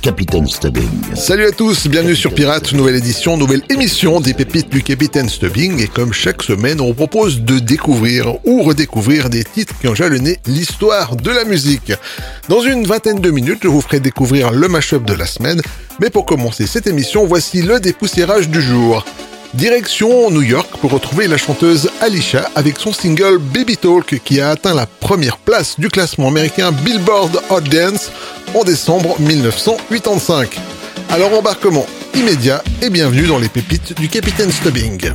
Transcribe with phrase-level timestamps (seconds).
[0.00, 0.88] Capitaine Stubbing.
[1.14, 5.80] Salut à tous, bienvenue sur Pirate, nouvelle édition, nouvelle émission des pépites du Capitaine Stubbing.
[5.82, 10.38] Et comme chaque semaine, on propose de découvrir ou redécouvrir des titres qui ont jalonné
[10.46, 11.92] l'histoire de la musique.
[12.48, 15.60] Dans une vingtaine de minutes, je vous ferai découvrir le mashup de la semaine.
[16.00, 19.04] Mais pour commencer cette émission, voici le dépoussiérage du jour.
[19.54, 24.50] Direction New York pour retrouver la chanteuse Alicia avec son single Baby Talk qui a
[24.50, 28.10] atteint la première place du classement américain Billboard Hot Dance
[28.54, 30.58] en décembre 1985.
[31.10, 35.12] Alors embarquement immédiat et bienvenue dans les pépites du Capitaine Stubbing.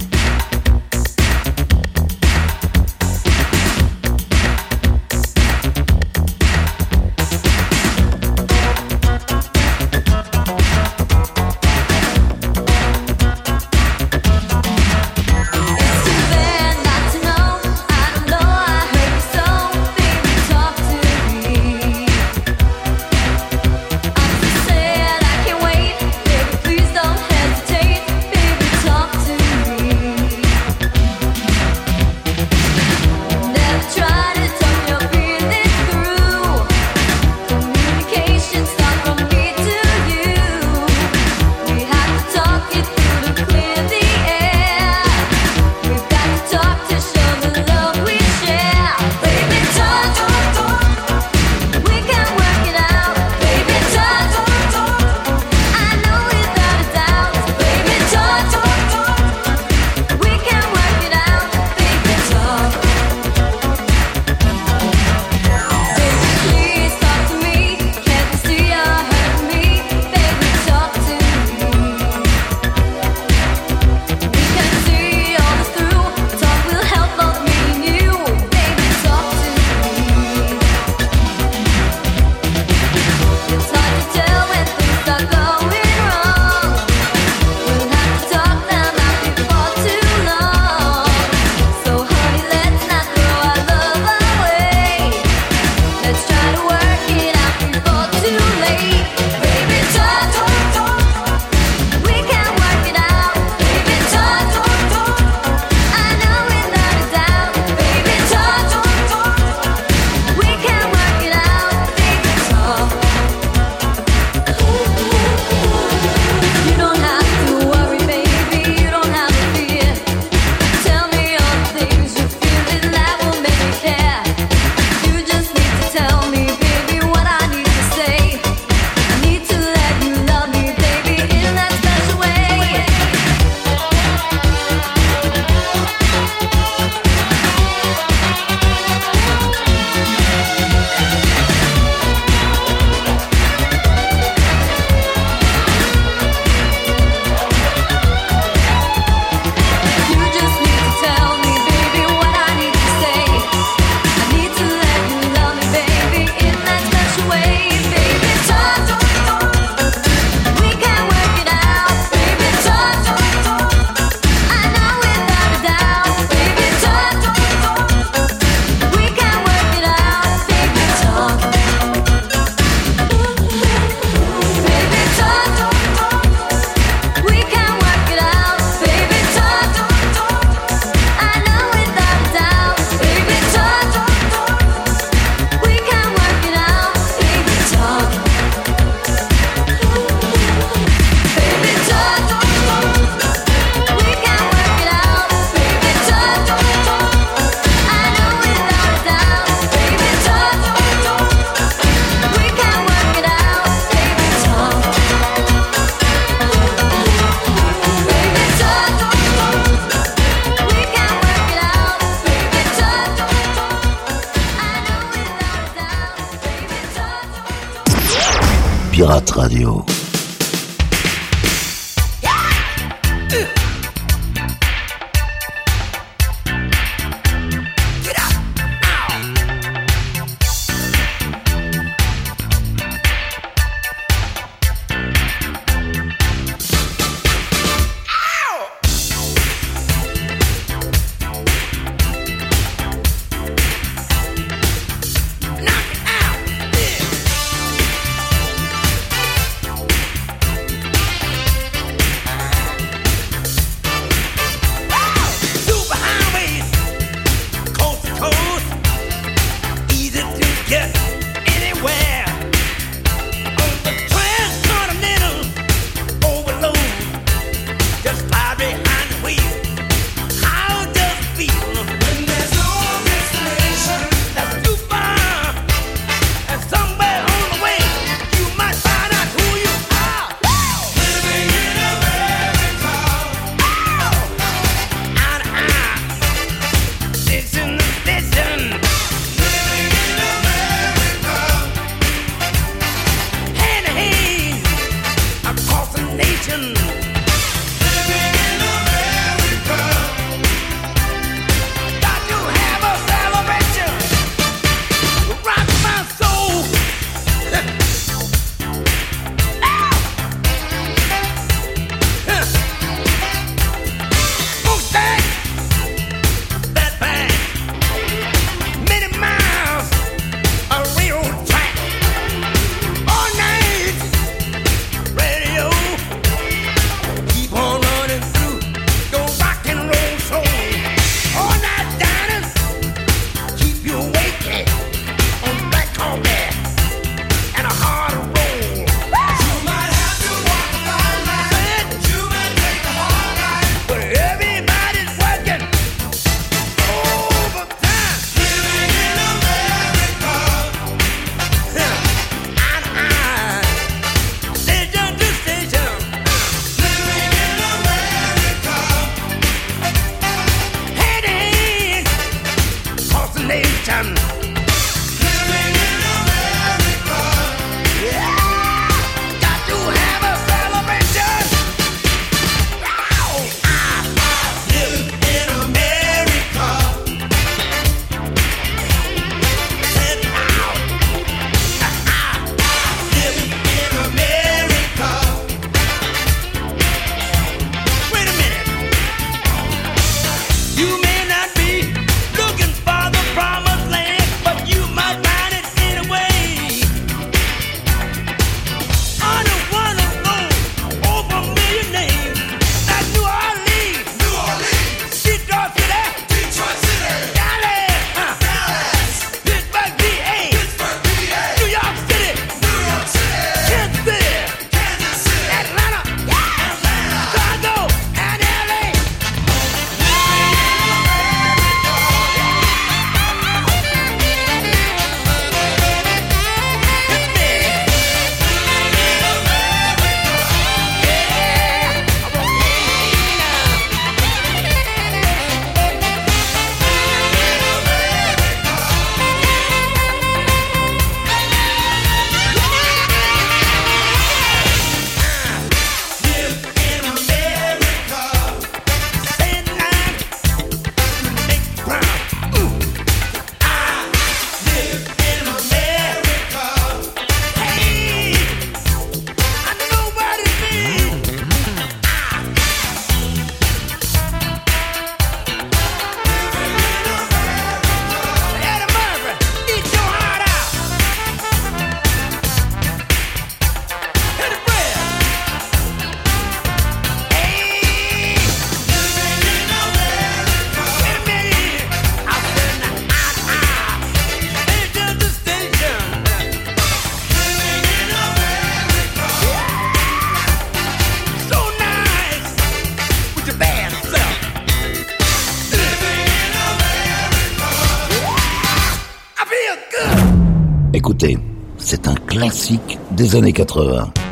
[503.12, 504.23] Des années 80.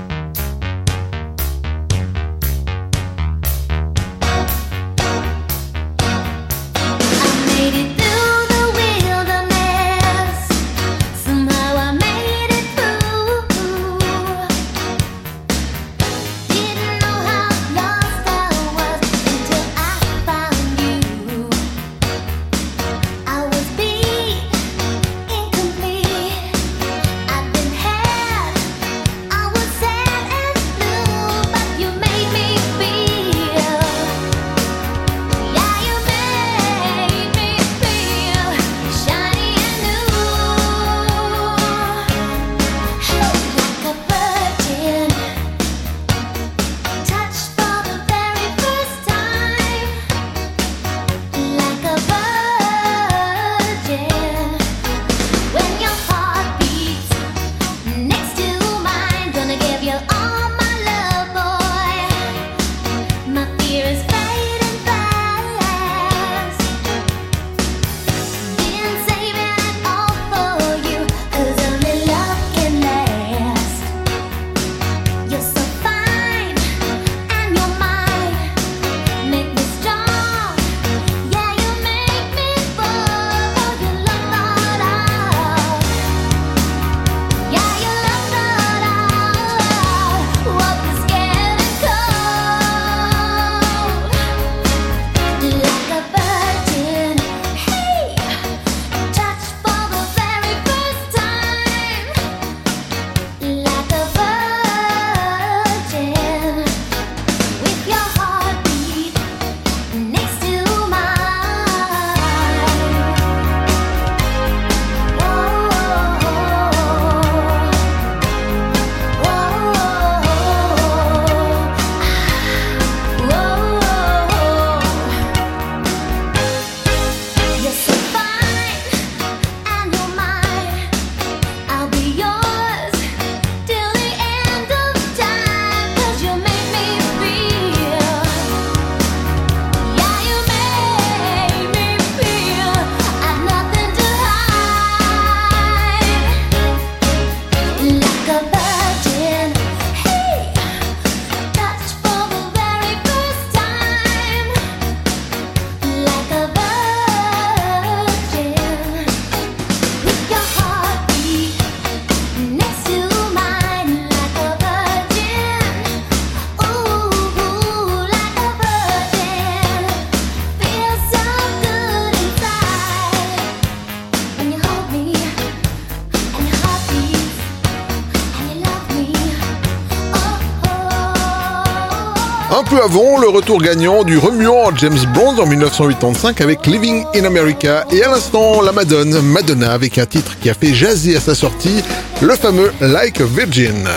[182.84, 188.04] Avant, le retour gagnant du remuant James Bond en 1985 avec Living in America et
[188.04, 191.84] à l'instant la Madone, Madonna avec un titre qui a fait jaser à sa sortie,
[192.22, 193.88] le fameux Like a Virgin.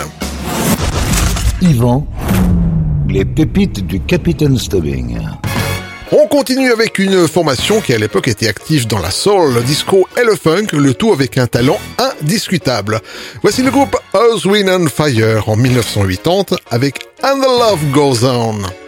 [1.61, 2.05] Yvan,
[3.09, 5.17] les pépites du Capitaine Stubbing.
[6.11, 10.07] On continue avec une formation qui à l'époque était active dans la soul, le disco
[10.21, 11.79] et le funk, le tout avec un talent
[12.21, 13.01] indiscutable.
[13.41, 18.84] Voici le groupe Earth, Wind and Fire en 1980 avec And the Love Goes On.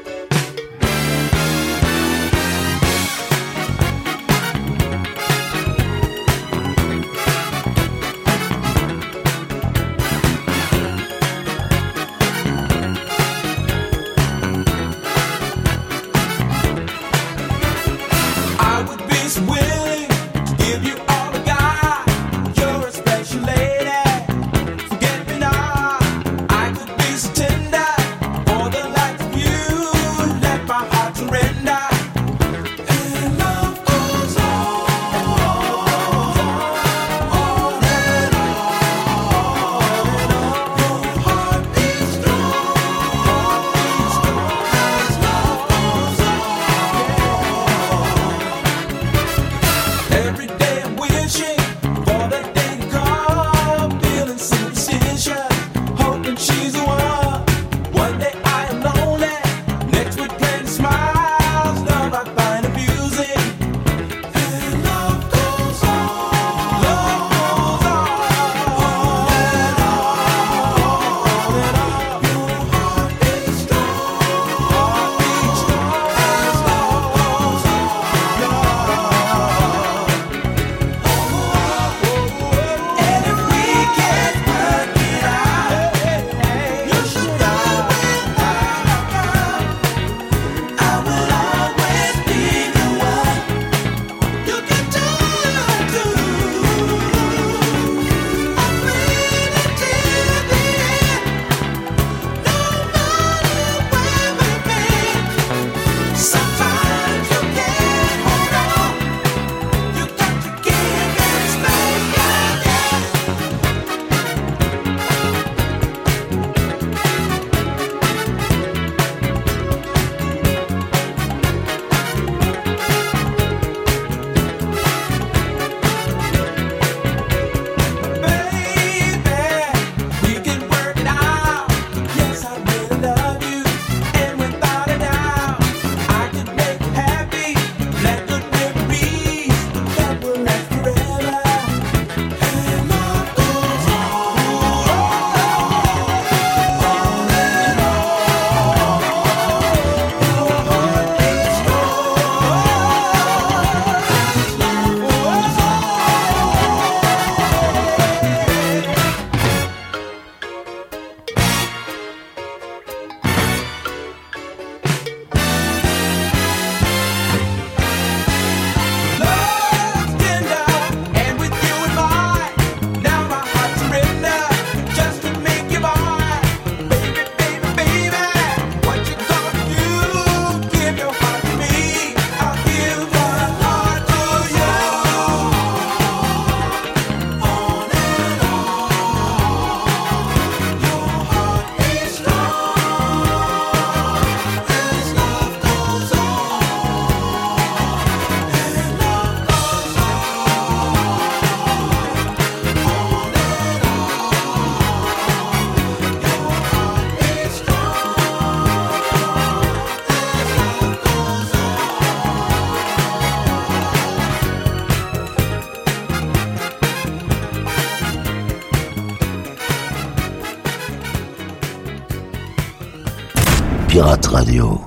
[224.38, 224.87] Radio.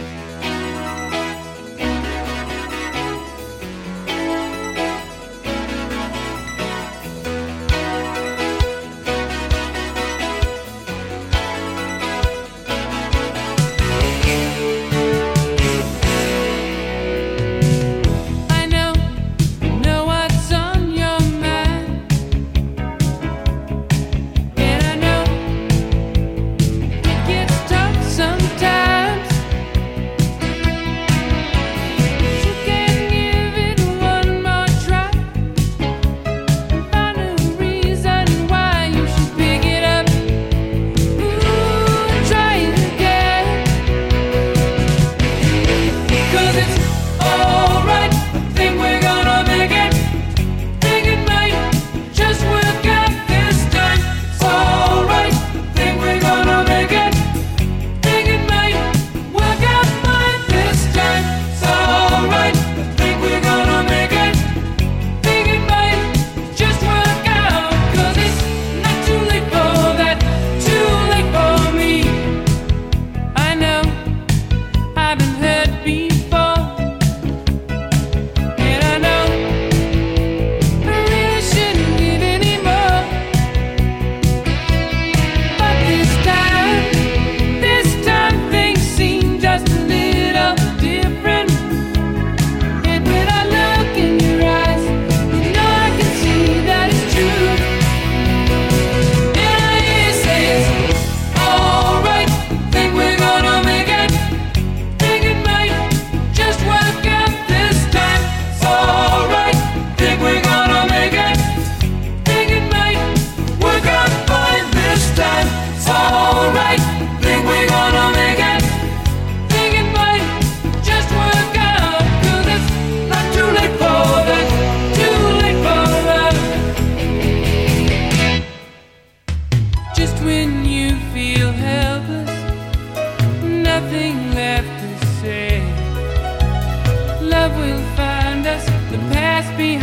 [137.41, 138.63] love will find us.
[138.91, 139.80] The past behind.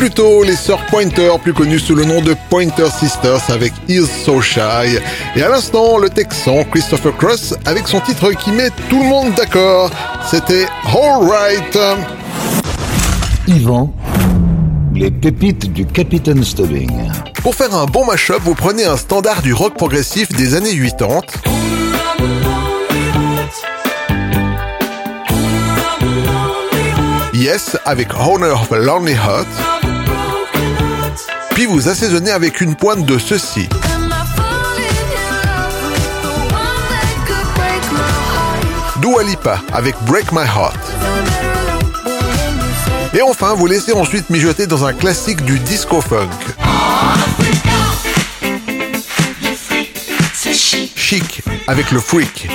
[0.00, 4.06] Plus tôt, les sœurs Pointer, plus connues sous le nom de Pointer Sisters avec Is
[4.06, 4.96] So Shy.
[5.36, 9.34] Et à l'instant, le texan Christopher Cross avec son titre qui met tout le monde
[9.34, 9.90] d'accord.
[10.26, 11.78] C'était All Right.
[13.46, 13.92] Yvan,
[14.94, 16.90] les pépites du Capitaine Stubbing.
[17.42, 21.20] Pour faire un bon mash-up, vous prenez un standard du rock progressif des années 80.
[27.34, 29.79] Yes avec Honor of a Lonely Heart
[31.60, 33.68] puis vous assaisonnez avec une pointe de ceci.
[39.02, 40.80] Dua Lipa avec Break My Heart.
[43.12, 46.30] Et enfin, vous laissez ensuite mijoter dans un classique du disco funk.
[50.96, 52.48] Chic avec le freak.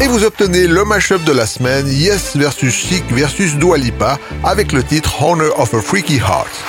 [0.00, 4.70] Et vous obtenez le mashup de la semaine Yes versus Chic versus Dua Lipa avec
[4.70, 6.67] le titre Honor of a Freaky Heart.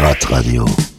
[0.00, 0.95] Radio.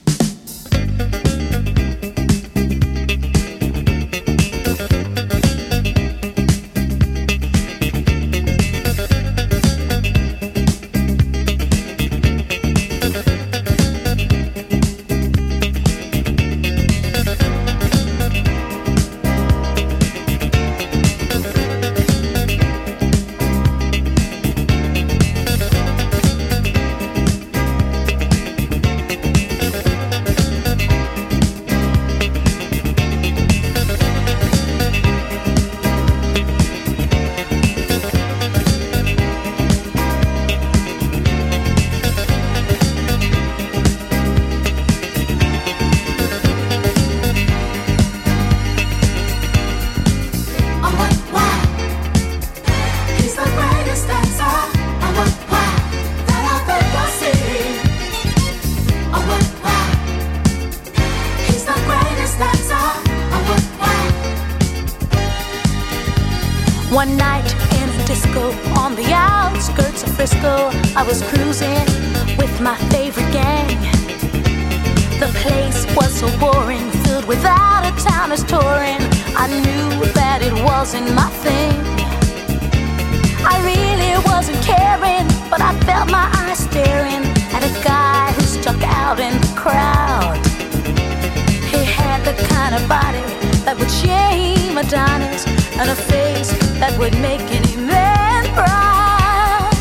[93.68, 95.44] that would shame Adonis
[95.76, 99.76] and a face that would make any man proud.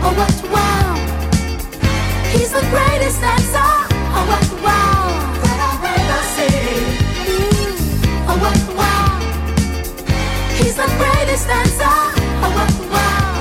[0.00, 0.96] Oh, what wow!
[2.32, 3.70] He's the greatest dancer.
[4.16, 5.12] Oh, what wow!
[5.44, 6.48] When I, when I say,
[7.28, 8.24] mm.
[8.24, 9.20] oh, what wow!
[10.56, 11.96] He's the greatest dancer.
[12.40, 13.36] Oh, what wow!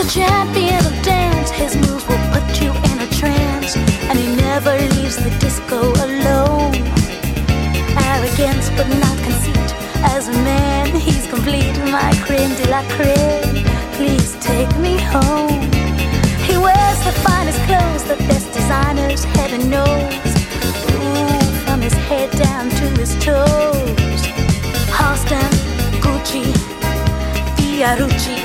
[0.00, 3.76] The champion of dance, his moves will put you in a trance,
[4.08, 6.99] and he never leaves the disco alone
[8.14, 9.70] arrogance but not conceit.
[10.14, 13.62] As a man, he's complete, my creme de la creme.
[13.98, 15.62] Please take me home.
[16.48, 20.30] He wears the finest clothes, the best designers, heaven knows.
[20.94, 24.20] Ooh, from his head down to his toes.
[24.96, 25.52] Halston,
[26.04, 26.46] Gucci,
[27.56, 28.38] Fiorucci.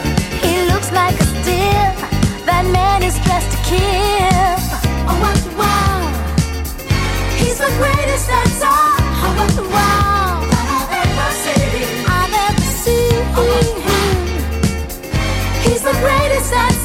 [0.44, 1.92] He looks like a steal.
[2.50, 4.56] That man is dressed to kill.
[5.10, 6.02] Oh, wow, wow.
[7.40, 8.95] He's the greatest that's all
[16.06, 16.85] greatest that's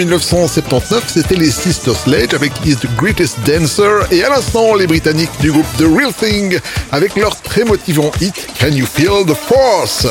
[0.00, 5.30] 1979, c'était les Sister Sledge avec Is the Greatest Dancer et à l'instant, les Britanniques
[5.40, 6.58] du groupe The Real Thing
[6.90, 10.06] avec leur très motivant hit Can You Feel the Force?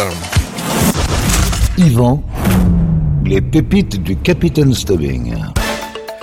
[1.79, 2.23] Yvan,
[3.25, 5.33] les pépites du Capitaine Stubbing.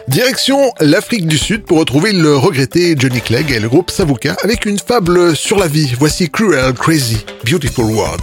[0.06, 4.64] Direction l'Afrique du Sud pour retrouver le regretté Johnny Clegg et le groupe Savuka avec
[4.64, 5.92] une fable sur la vie.
[5.98, 8.22] Voici Cruel, Crazy, Beautiful World.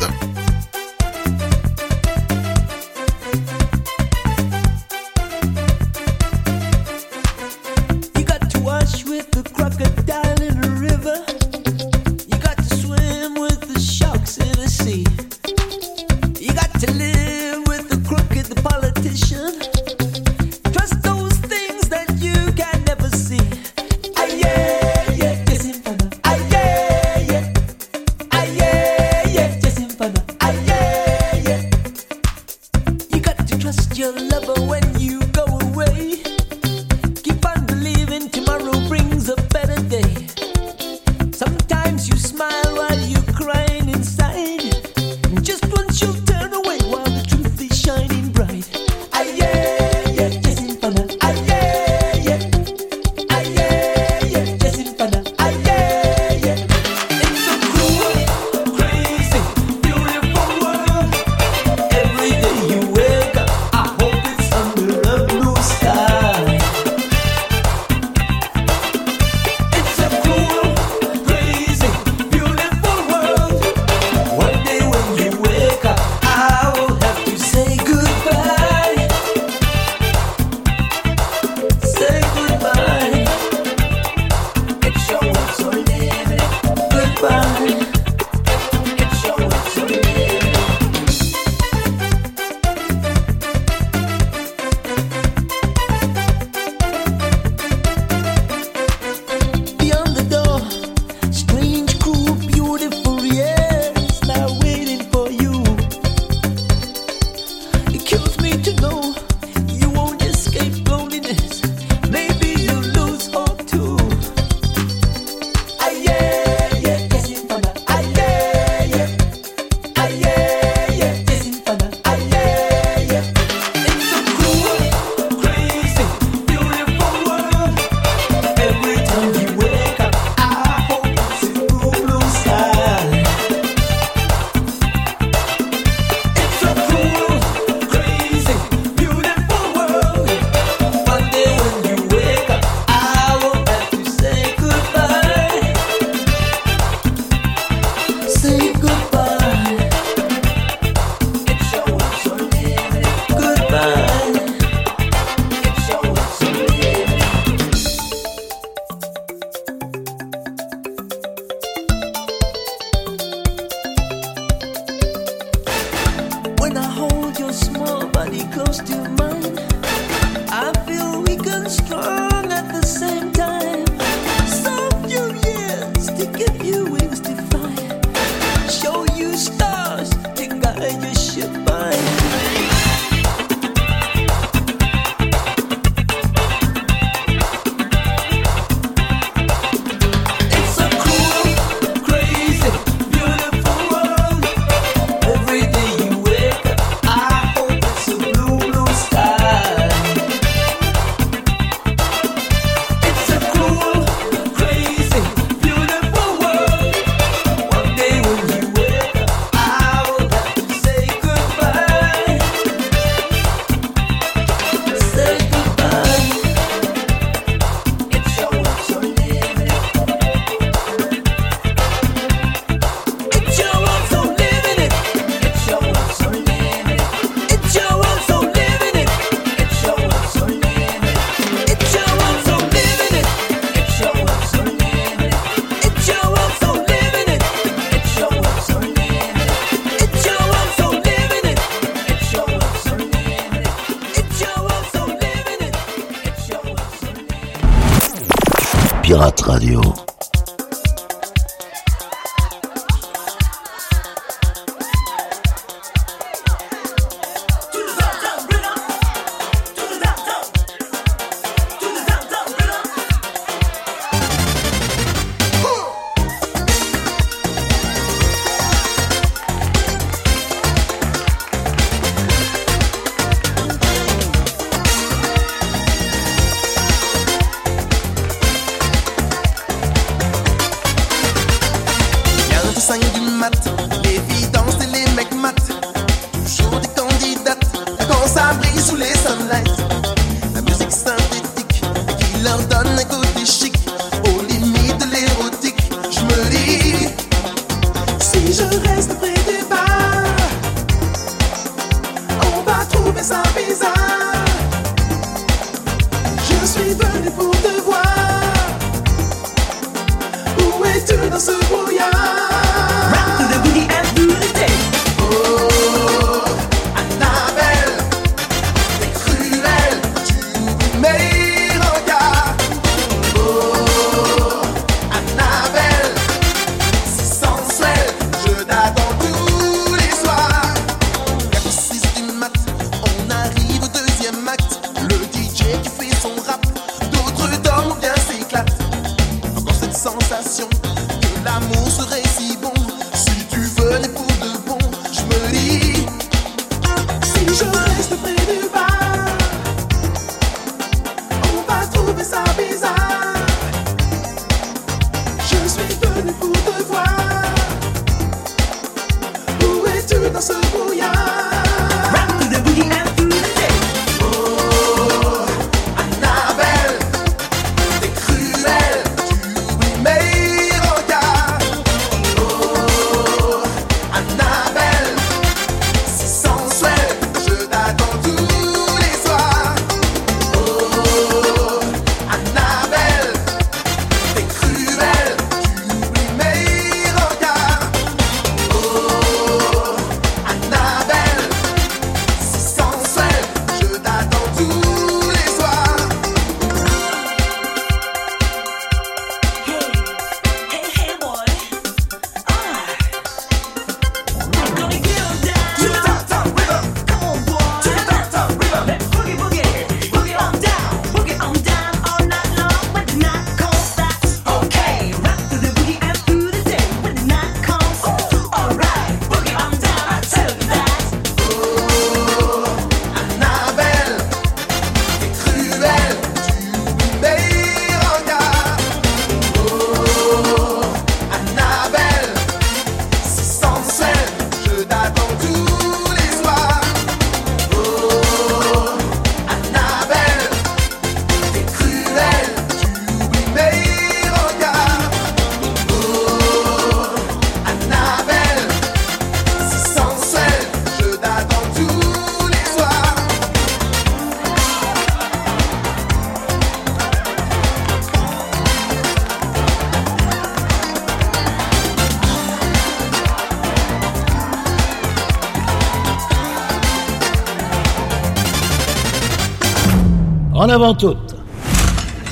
[470.94, 471.36] En avant toute,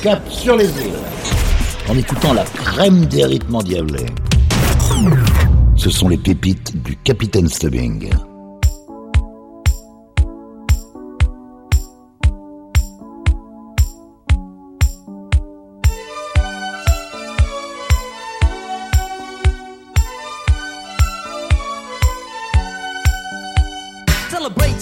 [0.02, 0.94] cap sur les îles,
[1.88, 4.06] en écoutant la crème des rythmes endiablés.
[5.74, 8.10] Ce sont les pépites du Capitaine Stubbing.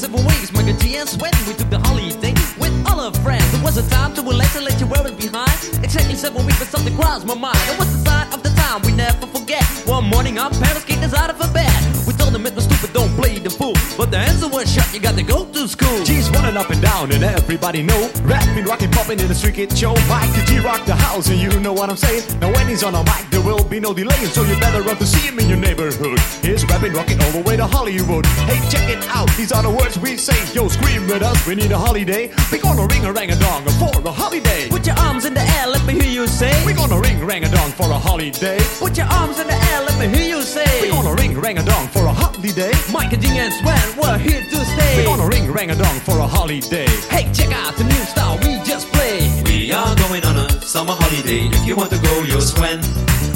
[0.00, 0.50] several ways.
[0.52, 3.44] Mega G and Sweat, we took the holiday with all our friends.
[3.52, 5.52] It was a time to relax and let you wear it behind.
[5.84, 7.60] Exactly several weeks, but something crossed my mind.
[7.68, 9.62] It was the sign of the time we never forget.
[9.84, 11.70] One morning, our parents kicked us out of a bed.
[12.06, 13.74] We told them it was stupid, don't play the fool.
[13.98, 16.02] But the answer was shut, you got to go to school.
[16.04, 18.10] G's running up and down, and everybody know.
[18.22, 19.94] Rapping, rocking, popping in the street kid show.
[20.08, 22.24] Mike the G rock the house, and you know what I'm saying.
[22.40, 24.96] Now when he's on a mic, there will be no delay, so you better run
[24.96, 26.18] to see him in your neighborhood.
[26.42, 28.26] He's rapping, rocking all the way to Hollywood.
[28.48, 30.36] Hey, check it out, these are the words we say.
[30.54, 32.30] Yo, scream with us, we need a holiday.
[32.52, 34.68] We're gonna ring a rang a dong for a holiday.
[34.68, 36.52] Put your arms in the air, let me hear you say.
[36.66, 38.58] We're gonna ring rang a dong for a holiday.
[38.78, 40.68] Put your arms in the air, let me hear you say.
[40.82, 42.72] We're gonna ring rang a dong for a holiday.
[42.92, 44.96] Mike and Ding and Sven, we're here to stay.
[44.96, 46.88] We're gonna ring rang a dong for a holiday.
[47.08, 49.48] Hey, check out the new style we just played.
[49.48, 51.50] We are going on a summer holiday.
[51.50, 52.78] If you want to go, you'll swim.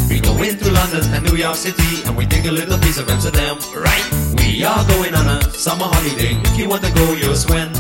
[0.09, 3.11] We go into London and New York City and we take a little piece of
[3.11, 4.07] Amsterdam, right?
[4.39, 6.39] We are going on a summer holiday.
[6.47, 7.75] If you want to go, you'll swim.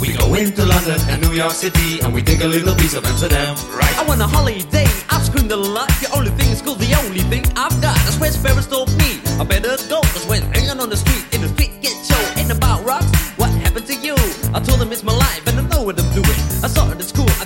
[0.00, 3.04] We go into London and New York City and we take a little piece of
[3.04, 3.90] Amsterdam, right?
[3.98, 5.88] I want a holiday, I've screamed a lot.
[5.98, 7.98] The only thing is cool, the only thing I've got.
[8.06, 9.18] That's where Sparrows told me.
[9.42, 12.22] I better go, cause when hanging on the street, in the street get show.
[12.38, 14.14] Ain't about rocks, what happened to you?
[14.54, 15.41] I told him it's my life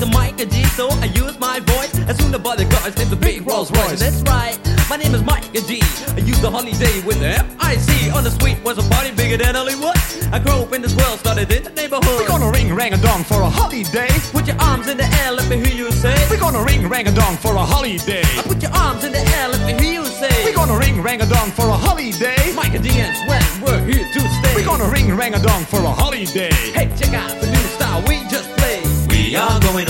[0.00, 1.92] the mic and G, so I use my voice.
[2.08, 4.00] As soon as the guys named the big Rolls Royce.
[4.00, 4.56] That's right,
[4.88, 5.82] my name is Mike and G.
[6.16, 8.10] I use the holiday with the F-I-C.
[8.10, 9.96] On the street was a party bigger than Hollywood.
[10.32, 12.16] I grew up in this world, started in the neighborhood.
[12.16, 14.08] We're gonna ring rang a dong for a holiday.
[14.32, 16.16] Put your arms in the air, let me hear you say.
[16.30, 18.24] We're gonna ring rang a dong for a holiday.
[18.24, 20.32] I Put your arms in the air, let me hear you say.
[20.44, 22.40] We're gonna ring rang a dong for a holiday.
[22.54, 24.54] Mike and D and Swen, we're here to stay.
[24.54, 26.52] We're gonna ring rang a dong for a holiday.
[26.72, 28.86] Hey, check out the new style we just played.
[29.10, 29.89] We are going on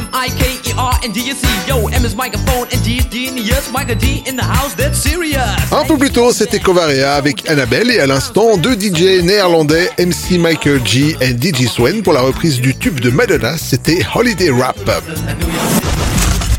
[0.00, 1.68] M I K E R N D S E.
[1.68, 3.70] Yo, M is microphone and is genius.
[3.70, 5.38] Michael D in the house, that's serious.
[5.72, 10.38] Un peu plus tôt, c'était Covarea avec Annabelle et à l'instant, deux DJ néerlandais, MC
[10.38, 14.78] Michael G et DJ Swen pour la reprise du tube de Madonna, c'était Holiday Rap.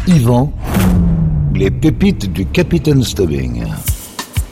[0.08, 0.54] Yvan,
[1.56, 3.64] les pépites du Capitaine Stubbing.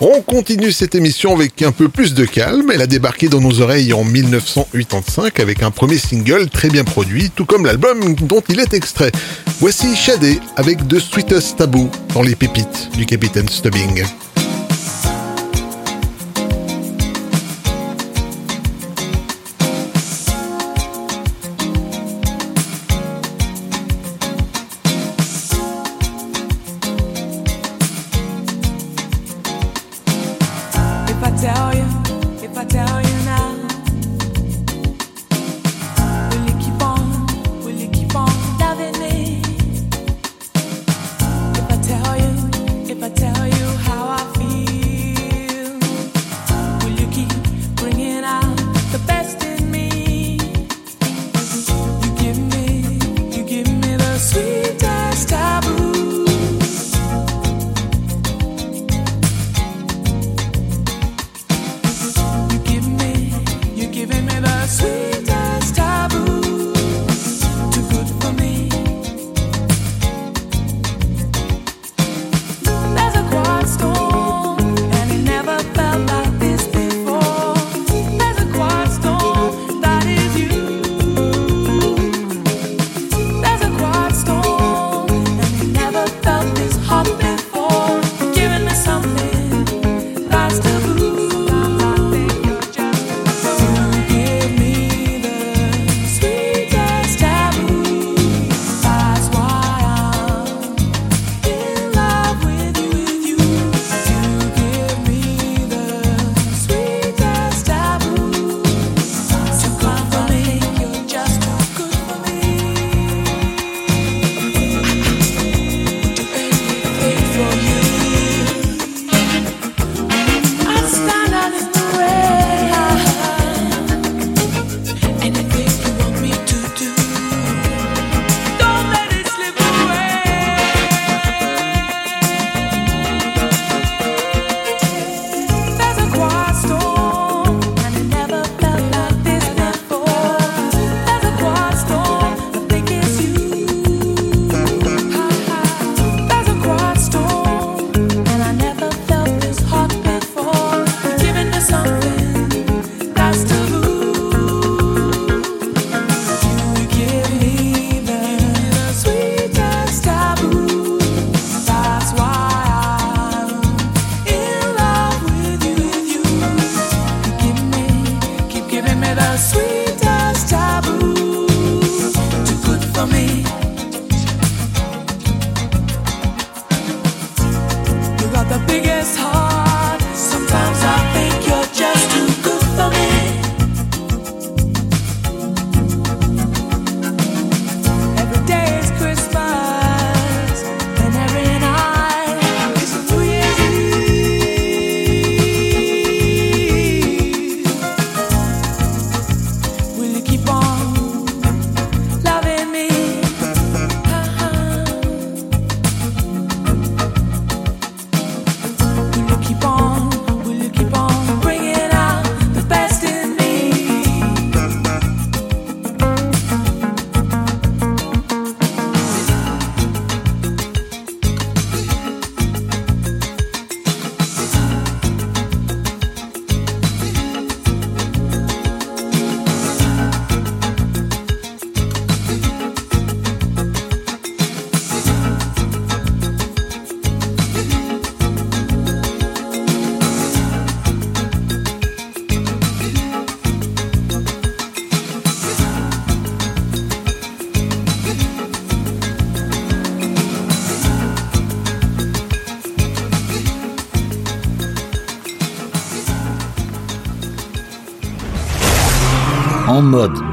[0.01, 2.71] On continue cette émission avec un peu plus de calme.
[2.73, 7.29] Elle a débarqué dans nos oreilles en 1985 avec un premier single très bien produit,
[7.35, 9.11] tout comme l'album dont il est extrait.
[9.59, 14.05] Voici Shadé avec The Sweetest Taboo dans les pépites du Capitaine Stubbing.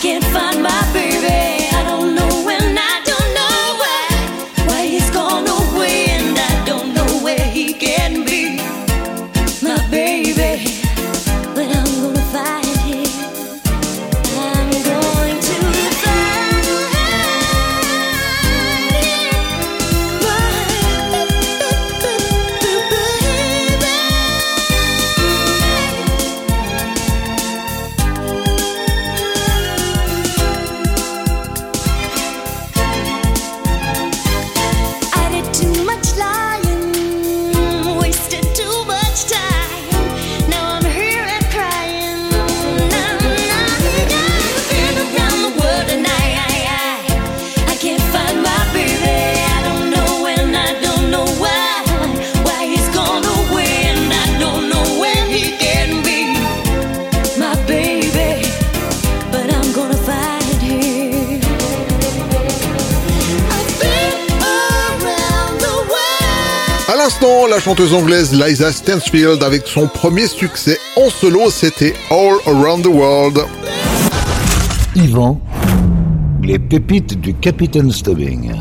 [0.00, 0.77] can't find my
[67.68, 73.40] chanteuse anglaise Liza Stansfield avec son premier succès en solo, c'était All Around the World.
[74.96, 75.38] Yvan,
[76.42, 78.54] les pépites du Capitaine Stubbing.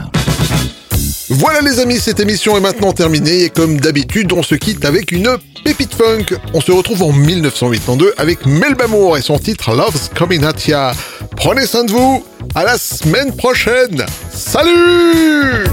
[1.29, 5.13] Voilà les amis, cette émission est maintenant terminée et comme d'habitude, on se quitte avec
[5.13, 6.37] une pépite funk.
[6.53, 10.91] On se retrouve en 1982 avec Melba Moore et son titre Love's Coming At Ya.
[11.37, 14.05] Prenez soin de vous, à la semaine prochaine.
[14.33, 15.63] Salut